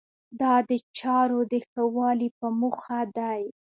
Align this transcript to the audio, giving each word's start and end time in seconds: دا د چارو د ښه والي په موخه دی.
دا 0.41 0.53
د 0.69 0.71
چارو 0.97 1.39
د 1.51 1.53
ښه 1.67 1.83
والي 1.95 2.29
په 2.39 2.47
موخه 2.59 2.99
دی. 3.17 3.41